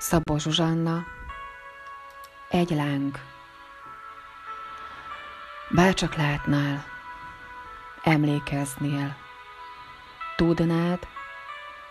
[0.00, 1.04] Szabó Zsuzsanna,
[2.48, 3.18] egy láng.
[5.70, 6.84] Bárcsak látnál,
[8.02, 9.16] emlékeznél,
[10.36, 10.98] tudnád,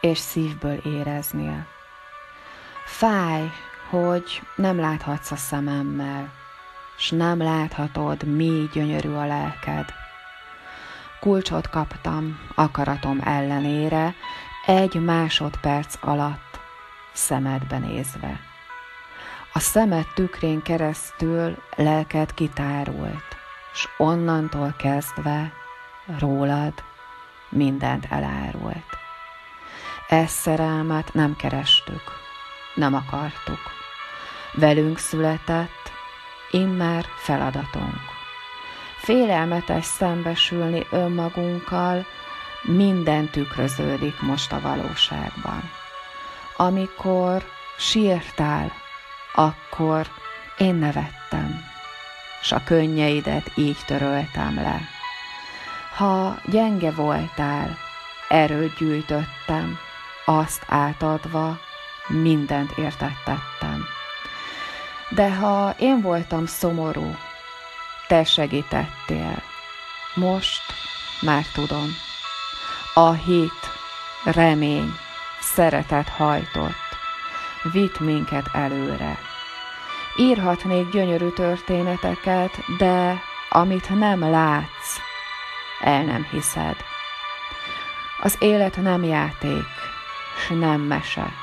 [0.01, 1.68] és szívből éreznél.
[2.86, 3.52] Fáj,
[3.89, 6.34] hogy nem láthatsz a szememmel,
[6.98, 9.94] s nem láthatod, mi gyönyörű a lelked.
[11.20, 14.16] Kulcsot kaptam akaratom ellenére
[14.66, 16.59] egy másodperc alatt
[17.20, 18.40] szemedbe nézve.
[19.54, 23.38] A szemed tükrén keresztül lelked kitárult,
[23.73, 25.52] s onnantól kezdve
[26.20, 26.73] rólad
[27.50, 28.98] mindent elárult.
[30.08, 32.04] Ezt szerelmet nem kerestük,
[32.76, 33.59] nem akartuk.
[34.54, 35.92] Velünk született,
[36.52, 38.02] immár feladatunk.
[38.98, 42.06] Félelmetes szembesülni önmagunkkal,
[42.62, 45.62] minden tükröződik most a valóságban.
[46.62, 47.44] Amikor
[47.77, 48.72] sírtál,
[49.33, 50.08] akkor
[50.58, 51.66] én nevettem,
[52.42, 54.81] s a könnyeidet így töröltem le.
[55.95, 57.78] Ha gyenge voltál,
[58.28, 59.78] erőt gyűjtöttem,
[60.25, 61.59] azt átadva
[62.08, 63.86] mindent értettettem.
[65.09, 67.16] De ha én voltam szomorú,
[68.08, 69.42] te segítettél.
[70.16, 70.61] Most
[71.22, 71.88] már tudom.
[72.94, 73.70] A hit,
[74.23, 74.94] remény,
[75.40, 76.98] szeretet hajtott,
[77.72, 79.18] vitt minket előre.
[80.18, 85.00] Írhatnék gyönyörű történeteket, de amit nem látsz,
[85.82, 86.76] el nem hiszed.
[88.22, 89.67] Az élet nem játék,
[90.38, 91.34] s nem mese.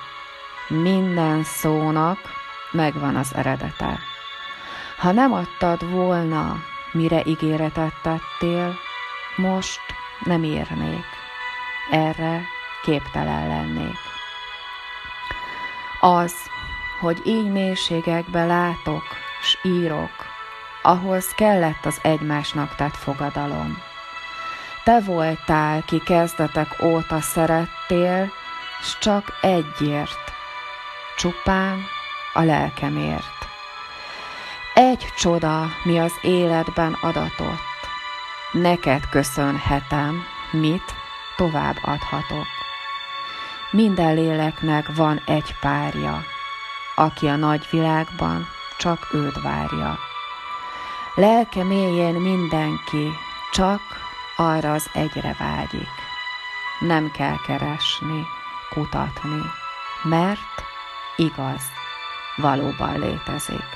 [0.68, 2.18] Minden szónak
[2.70, 3.98] megvan az eredete.
[4.96, 8.74] Ha nem adtad volna, mire ígéretet tettél,
[9.36, 9.80] most
[10.24, 11.06] nem írnék.
[11.90, 12.42] Erre
[12.86, 13.96] képtelen lennék.
[16.00, 16.34] Az,
[17.00, 19.02] hogy így mélységekbe látok,
[19.42, 20.10] s írok,
[20.82, 23.82] ahhoz kellett az egymásnak tett fogadalom.
[24.84, 28.32] Te voltál, ki kezdetek óta szerettél,
[28.82, 30.32] s csak egyért,
[31.16, 31.78] csupán
[32.32, 33.48] a lelkemért.
[34.74, 37.78] Egy csoda, mi az életben adatott,
[38.52, 40.94] neked köszönhetem, mit
[41.36, 42.55] tovább adhatok.
[43.70, 46.22] Minden léleknek van egy párja,
[46.94, 48.46] aki a nagy világban
[48.78, 49.98] csak őt várja.
[51.14, 53.08] Lelke mélyén mindenki
[53.52, 53.80] csak
[54.36, 55.88] arra az egyre vágyik.
[56.80, 58.26] Nem kell keresni,
[58.70, 59.42] kutatni,
[60.02, 60.64] mert
[61.16, 61.62] igaz,
[62.36, 63.66] valóban létezik.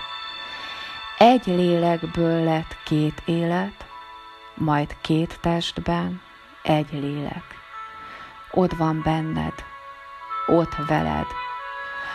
[1.19, 3.87] Egy lélekből lett két élet,
[4.55, 6.23] majd két testben
[6.63, 7.45] egy lélek.
[8.51, 9.70] Ott van benned,
[10.51, 11.27] ott veled.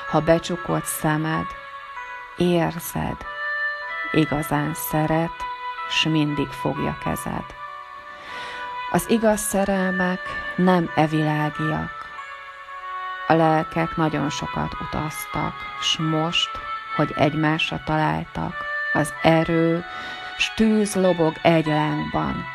[0.10, 1.46] Ha becsukod szemed,
[2.38, 3.18] érzed,
[4.12, 5.44] igazán szeret,
[5.90, 7.46] s mindig fogja kezed.
[8.92, 10.20] Az igaz szerelmek
[10.56, 11.92] nem evilágiak.
[13.28, 16.50] A lelkek nagyon sokat utaztak, s most,
[16.96, 18.54] hogy egymásra találtak,
[18.94, 19.86] az erő,
[20.38, 22.46] s tűz lobog egy lángban.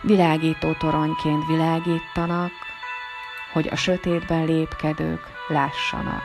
[0.00, 2.52] Világító toronyként világítanak,
[3.52, 6.22] hogy a sötétben lépkedők lássanak.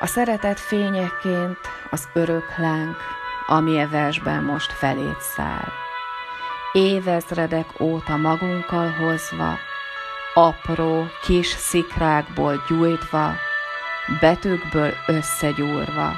[0.00, 1.58] A szeretet fényeként
[1.90, 2.96] az örök láng,
[3.46, 5.68] ami versben most felét száll.
[6.72, 9.58] Évezredek óta magunkkal hozva,
[10.34, 13.34] apró kis szikrákból gyújtva,
[14.20, 16.12] betűkből összegyúrva,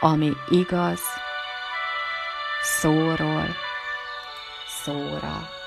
[0.00, 1.00] ami igaz,
[2.62, 3.56] szóról
[4.66, 5.59] szóra.